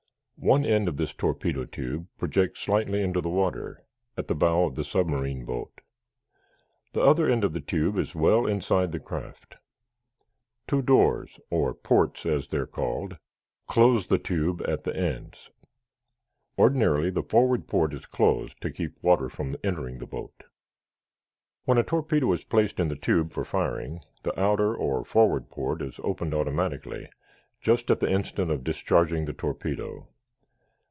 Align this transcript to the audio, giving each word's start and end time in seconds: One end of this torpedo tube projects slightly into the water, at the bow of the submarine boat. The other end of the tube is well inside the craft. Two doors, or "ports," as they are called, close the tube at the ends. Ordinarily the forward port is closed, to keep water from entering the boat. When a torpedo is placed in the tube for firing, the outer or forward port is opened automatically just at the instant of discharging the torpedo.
One 0.43 0.65
end 0.65 0.87
of 0.87 0.97
this 0.97 1.13
torpedo 1.13 1.65
tube 1.65 2.07
projects 2.17 2.61
slightly 2.61 3.03
into 3.03 3.21
the 3.21 3.29
water, 3.29 3.77
at 4.17 4.27
the 4.27 4.33
bow 4.33 4.65
of 4.65 4.73
the 4.73 4.83
submarine 4.83 5.45
boat. 5.45 5.81
The 6.93 7.01
other 7.03 7.29
end 7.29 7.43
of 7.43 7.53
the 7.53 7.61
tube 7.61 7.95
is 7.95 8.15
well 8.15 8.47
inside 8.47 8.91
the 8.91 8.99
craft. 8.99 9.57
Two 10.67 10.81
doors, 10.81 11.39
or 11.51 11.75
"ports," 11.75 12.25
as 12.25 12.47
they 12.47 12.57
are 12.57 12.65
called, 12.65 13.17
close 13.67 14.07
the 14.07 14.17
tube 14.17 14.63
at 14.67 14.83
the 14.83 14.95
ends. 14.95 15.51
Ordinarily 16.57 17.11
the 17.11 17.21
forward 17.21 17.67
port 17.67 17.93
is 17.93 18.07
closed, 18.07 18.59
to 18.61 18.71
keep 18.71 18.97
water 19.03 19.29
from 19.29 19.51
entering 19.63 19.99
the 19.99 20.07
boat. 20.07 20.45
When 21.65 21.77
a 21.77 21.83
torpedo 21.83 22.31
is 22.33 22.43
placed 22.45 22.79
in 22.79 22.87
the 22.87 22.95
tube 22.95 23.31
for 23.31 23.45
firing, 23.45 23.99
the 24.23 24.37
outer 24.41 24.73
or 24.73 25.05
forward 25.05 25.51
port 25.51 25.83
is 25.83 25.99
opened 26.03 26.33
automatically 26.33 27.09
just 27.61 27.91
at 27.91 27.99
the 27.99 28.09
instant 28.09 28.49
of 28.49 28.63
discharging 28.63 29.25
the 29.25 29.33
torpedo. 29.33 30.07